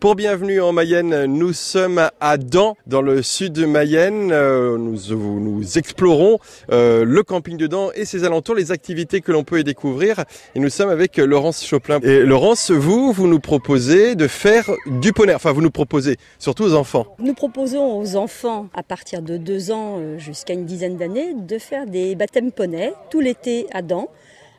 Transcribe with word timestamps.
Pour 0.00 0.14
Bienvenue 0.14 0.62
en 0.62 0.72
Mayenne, 0.72 1.26
nous 1.26 1.52
sommes 1.52 2.08
à 2.20 2.38
Dan, 2.38 2.72
dans 2.86 3.02
le 3.02 3.22
sud 3.22 3.52
de 3.52 3.66
Mayenne. 3.66 4.30
Euh, 4.32 4.78
nous, 4.78 5.76
explorons 5.76 6.38
euh, 6.72 7.04
le 7.04 7.22
camping 7.22 7.58
de 7.58 7.66
Dan 7.66 7.90
et 7.94 8.06
ses 8.06 8.24
alentours, 8.24 8.54
les 8.54 8.72
activités 8.72 9.20
que 9.20 9.30
l'on 9.30 9.44
peut 9.44 9.60
y 9.60 9.64
découvrir. 9.64 10.24
Et 10.54 10.58
nous 10.58 10.70
sommes 10.70 10.88
avec 10.88 11.18
Laurence 11.18 11.62
Choplin. 11.62 12.00
Et 12.00 12.20
Laurence, 12.20 12.70
vous, 12.70 13.12
vous 13.12 13.26
nous 13.26 13.40
proposez 13.40 14.14
de 14.14 14.26
faire 14.26 14.70
du 14.86 15.12
poney. 15.12 15.34
Enfin, 15.34 15.52
vous 15.52 15.60
nous 15.60 15.70
proposez, 15.70 16.16
surtout 16.38 16.64
aux 16.64 16.72
enfants. 16.72 17.04
Nous 17.18 17.34
proposons 17.34 18.00
aux 18.00 18.16
enfants, 18.16 18.68
à 18.72 18.82
partir 18.82 19.20
de 19.20 19.36
deux 19.36 19.70
ans 19.70 19.98
euh, 19.98 20.16
jusqu'à 20.16 20.54
une 20.54 20.64
dizaine 20.64 20.96
d'années, 20.96 21.34
de 21.34 21.58
faire 21.58 21.84
des 21.84 22.14
baptêmes 22.14 22.52
poney 22.52 22.94
tout 23.10 23.20
l'été 23.20 23.66
à 23.70 23.82
Dan. 23.82 24.06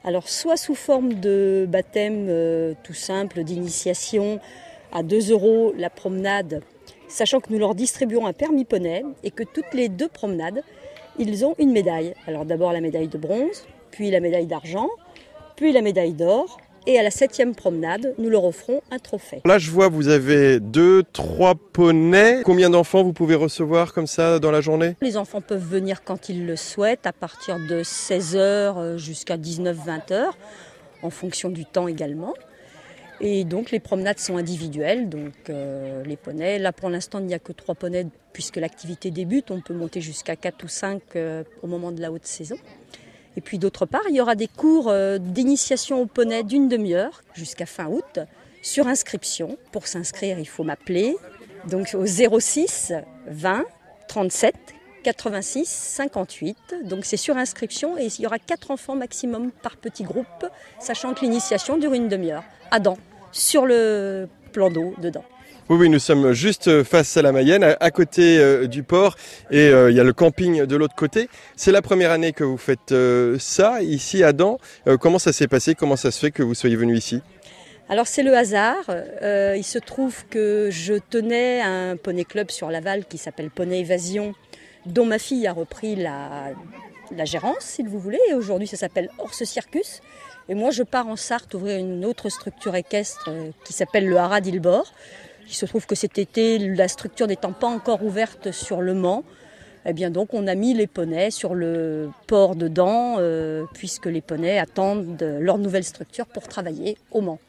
Alors, 0.04 0.30
soit 0.30 0.58
sous 0.58 0.76
forme 0.76 1.16
de 1.16 1.66
baptême 1.68 2.28
tout 2.84 2.94
simple, 2.94 3.44
d'initiation, 3.44 4.40
à 4.92 5.04
2 5.04 5.32
euros 5.32 5.74
la 5.78 5.90
promenade, 5.90 6.62
sachant 7.08 7.40
que 7.40 7.52
nous 7.52 7.60
leur 7.60 7.76
distribuons 7.76 8.26
un 8.26 8.34
permis 8.34 8.66
poney 8.66 9.04
et 9.24 9.32
que 9.32 9.44
toutes 9.44 9.74
les 9.74 9.90
deux 9.90 10.08
promenades, 10.08 10.62
ils 11.20 11.46
ont 11.46 11.56
une 11.60 11.72
médaille. 11.72 12.14
Alors 12.28 12.46
d'abord 12.46 12.74
la 12.74 12.82
médaille 12.82 13.08
de 13.08 13.18
bronze, 13.18 13.66
puis 13.92 14.12
la 14.12 14.20
médaille 14.20 14.48
d'argent, 14.48 14.90
puis 15.56 15.72
la 15.72 15.82
médaille 15.82 16.14
d'or. 16.14 16.58
Et 16.88 16.98
à 16.98 17.04
la 17.04 17.12
septième 17.12 17.54
promenade, 17.54 18.16
nous 18.18 18.28
leur 18.28 18.44
offrons 18.44 18.82
un 18.90 18.98
trophée. 18.98 19.42
Là, 19.46 19.60
je 19.60 19.70
vois, 19.70 19.88
vous 19.88 20.08
avez 20.08 20.60
deux, 20.60 21.04
trois 21.14 21.54
poneys. 21.54 22.42
Combien 22.44 22.72
d'enfants 22.72 23.04
vous 23.04 23.14
pouvez 23.14 23.36
recevoir 23.36 23.94
comme 23.94 24.08
ça 24.08 24.40
dans 24.40 24.50
la 24.50 24.62
journée? 24.62 24.96
Les 25.00 25.16
enfants 25.16 25.42
peuvent 25.42 25.64
venir 25.64 26.04
quand 26.04 26.28
ils 26.28 26.44
le 26.44 26.56
souhaitent, 26.56 27.06
à 27.06 27.14
partir 27.14 27.58
de 27.70 27.84
16h 27.84 28.98
jusqu'à 28.98 29.38
19-20h, 29.38 30.32
en 31.04 31.10
fonction 31.12 31.50
du 31.50 31.66
temps 31.66 31.88
également. 31.88 32.34
Et 33.24 33.44
donc 33.44 33.70
les 33.70 33.80
promenades 33.80 34.18
sont 34.18 34.38
individuelles, 34.38 35.08
donc 35.08 35.34
euh, 35.50 36.04
les 36.04 36.18
poneys. 36.18 36.58
Là 36.58 36.74
pour 36.74 36.90
l'instant 36.90 37.20
il 37.20 37.28
n'y 37.28 37.36
a 37.36 37.40
que 37.40 37.52
trois 37.52 37.76
poneys 37.76 38.08
puisque 38.34 38.58
l'activité 38.58 39.12
débute. 39.12 39.52
On 39.52 39.62
peut 39.62 39.76
monter 39.76 40.02
jusqu'à 40.02 40.36
4 40.36 40.64
ou 40.64 40.68
5 40.68 41.02
euh, 41.16 41.44
au 41.62 41.68
moment 41.68 41.92
de 41.92 42.02
la 42.02 42.12
haute 42.12 42.26
saison. 42.26 42.58
Et 43.38 43.42
puis 43.42 43.60
d'autre 43.60 43.86
part, 43.86 44.02
il 44.10 44.16
y 44.16 44.22
aura 44.22 44.34
des 44.34 44.48
cours 44.48 44.90
euh, 44.90 45.20
d'initiation 45.20 46.02
au 46.02 46.08
poney 46.08 46.44
d'une 46.44 46.68
demi-heure 46.68 47.22
jusqu'à 47.36 47.68
fin 47.68 47.88
août 47.88 48.20
sur 48.64 48.88
inscription. 48.88 49.58
Pour 49.72 49.86
s'inscrire, 49.86 50.40
il 50.40 50.48
faut 50.48 50.64
m'appeler 50.64 51.16
donc 51.70 51.96
au 51.96 52.08
06 52.08 52.94
20 53.28 53.66
37 54.08 54.56
86 55.04 55.68
58. 55.70 56.58
Donc 56.86 57.06
c'est 57.06 57.18
sur 57.18 57.38
inscription 57.38 58.00
et 58.00 58.08
il 58.08 58.22
y 58.22 58.26
aura 58.26 58.40
quatre 58.40 58.72
enfants 58.72 58.96
maximum 58.96 59.52
par 59.52 59.78
petit 59.78 60.04
groupe, 60.04 60.48
sachant 60.80 61.14
que 61.14 61.22
l'initiation 61.22 61.78
dure 61.78 61.94
une 61.94 62.10
demi-heure. 62.10 62.44
Adam 62.72 62.98
sur 63.32 63.66
le 63.66 64.28
plan 64.52 64.70
d'eau 64.70 64.94
dedans. 65.02 65.24
Oui, 65.70 65.78
oui, 65.78 65.90
nous 65.90 66.00
sommes 66.00 66.34
juste 66.34 66.84
face 66.84 67.16
à 67.16 67.22
la 67.22 67.32
Mayenne, 67.32 67.64
à, 67.80 67.92
côté 67.92 68.40
euh, 68.40 68.68
du 68.68 68.84
port, 68.84 69.16
et 69.52 69.70
euh, 69.70 69.90
il 69.90 69.96
y 69.96 70.02
a 70.02 70.04
le 70.04 70.12
camping 70.12 70.66
de 70.66 70.76
l'autre 70.76 70.96
côté. 70.96 71.30
C'est 71.56 71.72
la 71.72 71.82
première 71.82 72.12
année 72.12 72.34
que 72.34 72.44
vous 72.44 72.58
faites 72.58 72.92
euh, 72.92 73.38
ça 73.40 73.82
ici 73.82 74.22
à 74.22 74.34
Dan. 74.34 74.58
comment 75.00 75.18
ça 75.18 75.32
s'est 75.32 75.48
passé? 75.48 75.74
Comment 75.74 75.96
ça 75.96 76.12
se 76.12 76.20
fait 76.20 76.32
que 76.32 76.44
vous 76.44 76.56
soyez 76.56 76.76
venu 76.76 76.98
ici? 76.98 77.22
Alors 77.88 78.06
c'est 78.06 78.24
le 78.24 78.36
hasard. 78.36 78.84
il 79.22 79.64
se 79.64 79.80
trouve 79.80 80.26
que 80.30 80.68
je 80.72 80.96
tenais 81.10 81.62
un 81.62 81.96
poney 81.96 82.26
club 82.26 82.52
sur 82.52 82.70
Laval 82.70 83.06
qui 83.06 83.18
s'appelle 83.18 83.50
Poney 83.50 83.80
Évasion, 83.80 84.34
dont 84.86 85.06
ma 85.06 85.20
fille 85.20 85.48
a 85.48 85.54
repris 85.54 85.96
la, 85.96 86.50
la 87.16 87.26
gérance, 87.26 87.62
si 87.62 87.84
vous 87.84 88.00
voulez. 88.00 88.20
Et 88.30 88.34
aujourd'hui, 88.34 88.68
ça 88.68 88.78
s'appelle 88.78 89.10
Horse 89.20 89.44
Circus. 89.44 90.02
Et 90.50 90.56
moi, 90.56 90.72
je 90.72 90.84
pars 90.84 91.08
en 91.08 91.16
Sarthe 91.16 91.54
ouvrir 91.54 91.80
une 91.80 92.04
autre 92.04 92.30
structure 92.30 92.76
équestre 92.76 93.30
euh, 93.30 93.52
qui 93.64 93.74
s'appelle 93.74 94.08
le 94.08 94.18
Haras 94.18 94.42
d'Ilbord. 94.42 94.92
Il 95.48 95.54
se 95.54 95.66
trouve 95.66 95.86
que 95.86 95.96
cet 95.96 96.18
été, 96.18 96.58
la 96.60 96.88
structure 96.88 97.28
n'étant 97.28 97.52
pas 97.52 97.68
encore 97.68 98.04
ouverte 98.04 98.52
sur 98.52 98.82
le 98.82 98.94
Mans, 98.94 99.24
eh 99.86 99.94
bien 99.94 100.10
donc 100.10 100.34
on 100.34 100.48
a 100.48 100.56
mis 100.56 100.74
les 100.74 100.88
poneys 100.88 101.32
sur 101.32 101.56
le 101.56 102.10
port 102.28 102.56
dedans, 102.56 103.16
euh, 103.20 103.66
puisque 103.74 104.06
les 104.06 104.22
poneys 104.22 104.60
attendent 104.60 105.22
leur 105.40 105.58
nouvelle 105.58 105.84
structure 105.84 106.26
pour 106.26 106.48
travailler 106.48 106.98
au 107.12 107.22
Mans. 107.22 107.40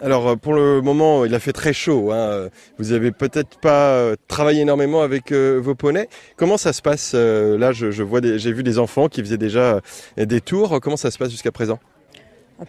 Alors 0.00 0.28
euh, 0.28 0.36
pour 0.36 0.54
le 0.54 0.80
moment, 0.80 1.24
il 1.24 1.34
a 1.34 1.40
fait 1.40 1.52
très 1.52 1.72
chaud. 1.72 2.12
Hein. 2.12 2.48
Vous 2.78 2.92
avez 2.92 3.10
peut-être 3.10 3.58
pas 3.58 4.14
travaillé 4.28 4.62
énormément 4.62 5.02
avec 5.02 5.32
vos 5.32 5.74
poneys. 5.74 6.08
Comment 6.36 6.56
ça 6.56 6.72
se 6.72 6.82
passe 6.82 7.14
Là, 7.14 7.72
je, 7.72 7.90
j'ai 7.90 8.52
vu 8.52 8.62
des 8.62 8.78
enfants 8.78 9.08
qui 9.08 9.20
faisaient 9.22 9.38
déjà 9.38 9.80
des 10.16 10.40
tours. 10.40 10.80
Comment 10.80 10.96
ça 10.96 11.10
se 11.10 11.18
passe 11.18 11.30
jusqu'à 11.30 11.52
présent? 11.52 11.80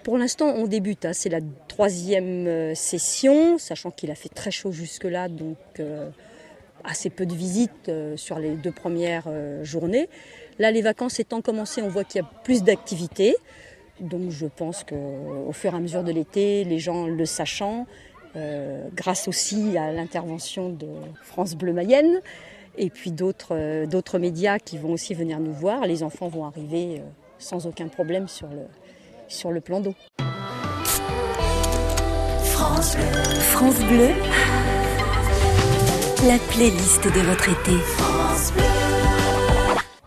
Pour 0.04 0.18
l'instant, 0.18 0.54
on 0.56 0.68
débute. 0.68 1.06
Hein. 1.06 1.14
C'est 1.14 1.30
la 1.30 1.40
troisième 1.68 2.48
euh, 2.48 2.76
session, 2.76 3.58
sachant 3.58 3.92
qu'il 3.92 4.12
a 4.12 4.16
fait 4.16 4.30
très 4.30 4.52
chaud 4.52 4.72
jusque-là, 4.72 5.28
donc 5.28 5.58
euh, 5.80 6.10
assez 6.84 7.10
peu 7.10 7.26
de 7.26 7.34
visites 7.34 7.90
euh, 7.90 8.16
sur 8.16 8.40
les 8.40 8.52
deux 8.52 8.72
premières 8.72 9.28
journées. 9.64 10.08
Là, 10.60 10.72
les 10.72 10.82
vacances 10.82 11.20
étant 11.20 11.42
commencées, 11.42 11.82
on 11.82 11.90
voit 11.90 12.04
qu'il 12.04 12.22
y 12.22 12.24
a 12.24 12.30
plus 12.44 12.64
d'activités. 12.64 13.36
Donc 14.00 14.32
je 14.32 14.48
pense 14.48 14.84
qu'au 14.84 15.52
fur 15.52 15.74
et 15.74 15.78
à 15.78 15.80
mesure 15.80 16.04
de 16.04 16.12
l'été, 16.12 16.64
les 16.64 16.80
gens 16.80 17.06
le 17.06 17.26
sachant, 17.26 17.86
grâce 18.96 19.28
aussi 19.28 19.78
à 19.78 19.92
l'intervention 19.92 20.70
de 20.70 20.88
France 21.22 21.54
Bleu 21.54 21.74
Mayenne, 21.74 22.22
et 22.78 22.90
puis 22.90 23.12
d'autres 23.12 24.18
médias 24.18 24.58
qui 24.58 24.80
vont 24.80 24.94
aussi 24.94 25.14
venir 25.14 25.40
nous 25.40 25.54
voir, 25.54 25.86
les 25.86 26.02
enfants 26.02 26.30
vont 26.30 26.46
arriver 26.46 27.02
sans 27.38 27.68
aucun 27.68 27.90
problème 27.90 28.28
sur 28.28 28.48
le, 28.48 28.66
sur 29.32 29.52
le 29.52 29.62
plan 29.62 29.80
d'eau. 29.80 29.96
France 32.44 32.96
Bleu. 32.96 33.40
France 33.40 33.80
Bleu. 33.86 34.10
La 36.28 36.38
playlist 36.54 37.04
de 37.06 37.20
votre 37.22 37.50
été. 37.50 37.78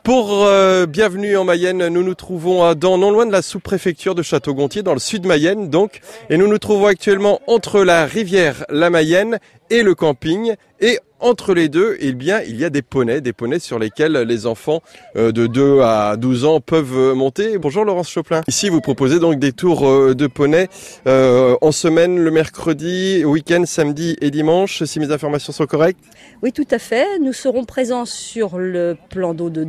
Pour 0.05 0.45
euh, 0.45 0.85
Bienvenue 0.85 1.37
en 1.37 1.45
Mayenne, 1.45 1.89
nous 1.89 2.03
nous 2.03 2.15
trouvons 2.15 2.75
dans 2.75 2.99
non 2.99 3.11
loin 3.11 3.25
de 3.25 3.33
la 3.33 3.41
sous-préfecture 3.41 4.15
de 4.15 4.23
Château-Gontier, 4.23 4.83
dans 4.83 4.93
le 4.93 5.01
sud 5.01 5.23
de 5.23 5.29
Mayenne 5.29 5.71
donc, 5.71 6.03
et 6.29 6.37
nous 6.37 6.47
nous 6.47 6.59
trouvons 6.59 6.87
actuellement 6.87 7.41
entre 7.47 7.83
la 7.83 8.05
rivière 8.05 8.67
La 8.69 8.91
Mayenne 8.91 9.39
et 9.71 9.83
le 9.83 9.95
camping, 9.95 10.55
et 10.81 10.99
entre 11.21 11.55
les 11.55 11.69
deux, 11.69 11.97
eh 12.01 12.13
bien, 12.13 12.43
il 12.43 12.57
y 12.57 12.65
a 12.65 12.71
des 12.71 12.83
poneys, 12.83 13.21
des 13.21 13.33
poneys 13.33 13.59
sur 13.59 13.79
lesquels 13.79 14.13
les 14.13 14.47
enfants 14.47 14.83
euh, 15.17 15.33
de 15.33 15.47
2 15.47 15.81
à 15.81 16.17
12 16.17 16.45
ans 16.45 16.61
peuvent 16.61 17.15
monter. 17.15 17.57
Bonjour 17.57 17.85
Laurence 17.85 18.11
Choplin. 18.11 18.43
Ici, 18.47 18.69
vous 18.69 18.83
proposez 18.83 19.19
donc 19.19 19.39
des 19.39 19.53
tours 19.53 19.89
euh, 19.89 20.15
de 20.15 20.27
poneys 20.27 20.69
en 21.07 21.73
semaine, 21.73 22.19
le 22.19 22.31
mercredi, 22.31 23.25
week-end, 23.25 23.65
samedi 23.67 24.17
et 24.21 24.31
dimanche, 24.31 24.83
si 24.85 25.01
mes 25.01 25.11
informations 25.13 25.53
sont 25.53 25.67
correctes 25.67 26.05
Oui, 26.43 26.53
tout 26.53 26.67
à 26.71 26.79
fait. 26.79 27.19
Nous 27.21 27.33
serons 27.33 27.65
présents 27.65 28.05
sur 28.05 28.59
le 28.59 28.97
plan 29.09 29.33
d'eau 29.33 29.51
de 29.51 29.65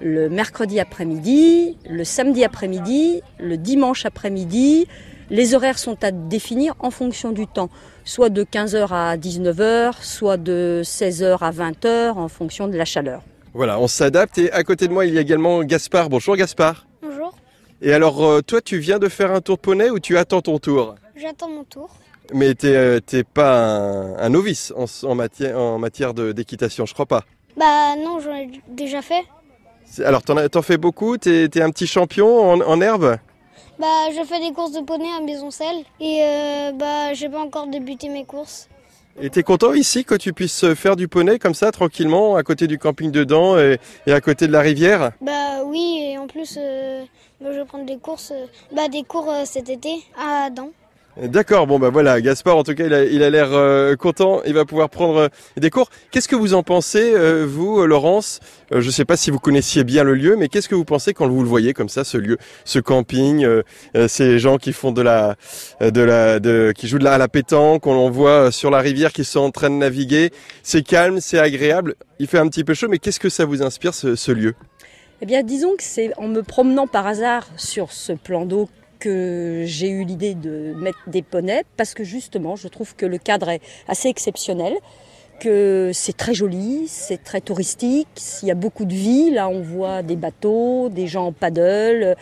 le 0.00 0.28
mercredi 0.28 0.80
après-midi, 0.80 1.76
le 1.88 2.04
samedi 2.04 2.44
après-midi, 2.44 3.22
le 3.38 3.56
dimanche 3.56 4.06
après-midi. 4.06 4.86
Les 5.30 5.54
horaires 5.54 5.78
sont 5.78 6.02
à 6.02 6.10
définir 6.10 6.74
en 6.80 6.90
fonction 6.90 7.30
du 7.30 7.46
temps, 7.46 7.70
soit 8.04 8.30
de 8.30 8.42
15h 8.42 8.88
à 8.90 9.16
19h, 9.16 10.02
soit 10.02 10.36
de 10.36 10.82
16h 10.84 11.38
à 11.40 11.52
20h 11.52 12.14
en 12.14 12.26
fonction 12.26 12.66
de 12.66 12.76
la 12.76 12.84
chaleur. 12.84 13.22
Voilà, 13.54 13.78
on 13.78 13.86
s'adapte 13.86 14.38
et 14.38 14.50
à 14.50 14.64
côté 14.64 14.88
de 14.88 14.92
moi 14.92 15.06
il 15.06 15.14
y 15.14 15.18
a 15.18 15.20
également 15.20 15.62
Gaspard. 15.62 16.08
Bonjour 16.08 16.34
Gaspard. 16.34 16.86
Bonjour. 17.00 17.32
Et 17.80 17.92
alors 17.92 18.24
euh, 18.24 18.40
toi 18.42 18.60
tu 18.60 18.78
viens 18.78 18.98
de 18.98 19.08
faire 19.08 19.30
un 19.30 19.40
tour 19.40 19.56
de 19.56 19.60
poney 19.60 19.88
ou 19.90 20.00
tu 20.00 20.18
attends 20.18 20.42
ton 20.42 20.58
tour? 20.58 20.96
J'attends 21.14 21.48
mon 21.48 21.62
tour. 21.62 21.90
Mais 22.34 22.54
t'es 22.54 22.74
euh, 22.74 23.00
pas 23.32 23.56
un, 24.18 24.28
novice 24.30 24.72
en, 24.76 25.14
matière, 25.14 25.56
en 25.58 25.78
matière 25.78 26.12
d'équitation, 26.12 26.86
je 26.86 26.94
crois 26.94 27.06
pas. 27.06 27.22
Bah 27.56 27.94
non, 27.96 28.18
j'en 28.20 28.34
ai 28.34 28.50
déjà 28.68 29.00
fait. 29.00 29.22
Alors 30.04 30.22
t'en 30.22 30.62
fais 30.62 30.76
beaucoup? 30.76 31.18
T'es 31.18 31.44
es 31.44 31.62
un 31.62 31.70
petit 31.70 31.86
champion 31.86 32.50
en, 32.50 32.80
herbe? 32.80 33.16
Bah 33.80 34.10
je 34.14 34.22
fais 34.24 34.40
des 34.40 34.52
courses 34.52 34.72
de 34.72 34.80
poney 34.80 35.08
à 35.16 35.22
Maisoncelle 35.22 35.84
et 36.00 36.20
euh, 36.22 36.72
bah 36.72 37.14
j'ai 37.14 37.30
pas 37.30 37.40
encore 37.40 37.66
débuté 37.66 38.10
mes 38.10 38.26
courses. 38.26 38.68
Et 39.18 39.30
t'es 39.30 39.42
content 39.42 39.72
ici 39.72 40.04
que 40.04 40.14
tu 40.14 40.34
puisses 40.34 40.74
faire 40.74 40.96
du 40.96 41.08
poney 41.08 41.38
comme 41.38 41.54
ça 41.54 41.72
tranquillement 41.72 42.36
à 42.36 42.42
côté 42.42 42.66
du 42.66 42.78
camping 42.78 43.10
dedans 43.10 43.58
et, 43.58 43.78
et 44.06 44.12
à 44.12 44.20
côté 44.20 44.46
de 44.46 44.52
la 44.52 44.60
rivière? 44.60 45.12
Bah 45.22 45.64
oui 45.64 45.98
et 46.02 46.18
en 46.18 46.26
plus 46.26 46.58
euh, 46.60 47.04
je 47.40 47.48
vais 47.48 47.64
prendre 47.64 47.86
des 47.86 47.96
courses, 47.96 48.32
euh, 48.32 48.44
bah 48.76 48.88
des 48.88 49.02
cours 49.02 49.32
cet 49.46 49.70
été 49.70 50.04
à 50.14 50.44
Adam. 50.44 50.68
D'accord, 51.16 51.66
bon 51.66 51.80
bah 51.80 51.90
voilà, 51.90 52.20
Gaspard 52.20 52.56
en 52.56 52.62
tout 52.62 52.74
cas 52.74 52.86
il 52.86 53.22
a 53.22 53.30
l'air 53.30 53.48
euh, 53.52 53.96
content, 53.96 54.42
il 54.46 54.54
va 54.54 54.64
pouvoir 54.64 54.88
prendre 54.88 55.16
euh, 55.16 55.28
des 55.56 55.68
cours. 55.68 55.90
Qu'est-ce 56.10 56.28
que 56.28 56.36
vous 56.36 56.54
en 56.54 56.62
pensez, 56.62 57.12
euh, 57.14 57.44
vous, 57.46 57.84
Laurence? 57.84 58.38
Je 58.70 58.76
ne 58.86 58.90
sais 58.90 59.04
pas 59.04 59.16
si 59.16 59.32
vous 59.32 59.40
connaissiez 59.40 59.82
bien 59.82 60.04
le 60.04 60.14
lieu, 60.14 60.36
mais 60.36 60.48
qu'est-ce 60.48 60.68
que 60.68 60.76
vous 60.76 60.84
pensez 60.84 61.12
quand 61.12 61.28
vous 61.28 61.42
le 61.42 61.48
voyez 61.48 61.74
comme 61.74 61.88
ça, 61.88 62.04
ce 62.04 62.16
lieu, 62.16 62.38
ce 62.64 62.78
camping, 62.78 63.44
ces 64.06 64.38
gens 64.38 64.56
qui 64.56 64.72
font 64.72 64.92
de 64.92 65.02
la, 65.02 65.34
de 65.80 66.00
la, 66.00 66.38
de, 66.38 66.72
qui 66.76 66.86
jouent 66.86 67.00
de 67.00 67.04
la, 67.04 67.14
à 67.14 67.18
la 67.18 67.26
pétanque, 67.26 67.82
qu'on 67.82 68.08
voit 68.10 68.52
sur 68.52 68.70
la 68.70 68.78
rivière, 68.78 69.12
qui 69.12 69.24
sont 69.24 69.40
en 69.40 69.50
train 69.50 69.70
de 69.70 69.74
naviguer. 69.74 70.30
C'est 70.62 70.82
calme, 70.82 71.20
c'est 71.20 71.40
agréable. 71.40 71.96
Il 72.20 72.28
fait 72.28 72.38
un 72.38 72.46
petit 72.46 72.62
peu 72.62 72.74
chaud, 72.74 72.86
mais 72.88 72.98
qu'est-ce 72.98 73.18
que 73.18 73.28
ça 73.28 73.44
vous 73.44 73.62
inspire 73.62 73.94
ce, 73.94 74.14
ce 74.14 74.30
lieu? 74.30 74.54
Eh 75.20 75.26
bien, 75.26 75.42
disons 75.42 75.74
que 75.76 75.82
c'est 75.82 76.12
en 76.16 76.28
me 76.28 76.42
promenant 76.42 76.86
par 76.86 77.08
hasard 77.08 77.48
sur 77.56 77.90
ce 77.90 78.12
plan 78.12 78.46
d'eau 78.46 78.68
que 79.00 79.64
j'ai 79.66 79.88
eu 79.88 80.04
l'idée 80.04 80.34
de 80.34 80.74
mettre 80.76 80.98
des 81.08 81.22
poneys 81.22 81.64
parce 81.76 81.94
que 81.94 82.04
justement, 82.04 82.54
je 82.54 82.68
trouve 82.68 82.94
que 82.94 83.06
le 83.06 83.18
cadre 83.18 83.48
est 83.48 83.60
assez 83.88 84.08
exceptionnel, 84.08 84.74
que 85.40 85.90
c'est 85.92 86.16
très 86.16 86.34
joli, 86.34 86.84
c'est 86.86 87.24
très 87.24 87.40
touristique, 87.40 88.08
il 88.42 88.48
y 88.48 88.50
a 88.50 88.54
beaucoup 88.54 88.84
de 88.84 88.94
vie. 88.94 89.30
Là, 89.30 89.48
on 89.48 89.62
voit 89.62 90.02
des 90.02 90.16
bateaux, 90.16 90.90
des 90.90 91.08
gens 91.08 91.26
en 91.26 91.32
paddle, 91.32 92.14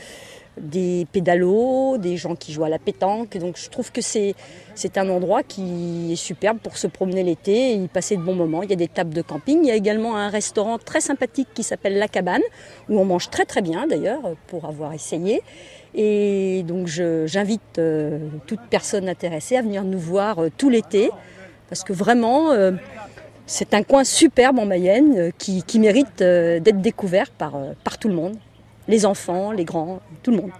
des 0.60 1.06
pédalos, 1.12 1.98
des 1.98 2.16
gens 2.16 2.34
qui 2.34 2.52
jouent 2.52 2.64
à 2.64 2.68
la 2.68 2.78
pétanque. 2.78 3.36
Donc, 3.38 3.56
je 3.56 3.68
trouve 3.68 3.92
que 3.92 4.00
c'est 4.00 4.34
un 4.96 5.08
endroit 5.08 5.42
qui 5.42 6.12
est 6.12 6.16
superbe 6.16 6.58
pour 6.58 6.76
se 6.76 6.86
promener 6.86 7.22
l'été 7.22 7.72
et 7.72 7.74
y 7.74 7.88
passer 7.88 8.16
de 8.16 8.22
bons 8.22 8.34
moments. 8.34 8.62
Il 8.62 8.70
y 8.70 8.72
a 8.72 8.76
des 8.76 8.88
tables 8.88 9.14
de 9.14 9.22
camping. 9.22 9.60
Il 9.62 9.68
y 9.68 9.70
a 9.70 9.76
également 9.76 10.16
un 10.16 10.28
restaurant 10.28 10.78
très 10.78 11.00
sympathique 11.00 11.48
qui 11.54 11.62
s'appelle 11.62 11.98
La 11.98 12.08
Cabane, 12.08 12.42
où 12.88 12.98
on 12.98 13.04
mange 13.04 13.30
très 13.30 13.44
très 13.44 13.62
bien 13.62 13.86
d'ailleurs, 13.86 14.20
pour 14.46 14.64
avoir 14.64 14.92
essayé. 14.92 15.42
Et 15.94 16.62
donc 16.64 16.86
j'invite 16.86 17.78
euh, 17.78 18.18
toute 18.46 18.60
personne 18.70 19.08
intéressée 19.08 19.56
à 19.56 19.62
venir 19.62 19.84
nous 19.84 19.98
voir 19.98 20.38
euh, 20.38 20.50
tout 20.56 20.70
l'été, 20.70 21.10
parce 21.68 21.82
que 21.82 21.92
vraiment, 21.92 22.52
euh, 22.52 22.72
c'est 23.46 23.74
un 23.74 23.82
coin 23.82 24.04
superbe 24.04 24.58
en 24.58 24.66
Mayenne 24.66 25.32
qui, 25.38 25.78
mérite 25.78 26.18
d'être 26.18 26.80
découvert 26.80 27.30
par 27.30 27.98
tout 27.98 28.08
le 28.08 28.14
monde, 28.14 28.36
les 28.88 29.06
enfants, 29.06 29.52
les 29.52 29.64
grands, 29.64 30.00
tout 30.22 30.30
le 30.30 30.38
monde. 30.38 30.50